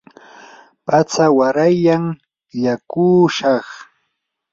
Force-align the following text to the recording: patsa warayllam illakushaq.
patsa 0.85 1.25
warayllam 1.37 2.05
illakushaq. 2.55 3.67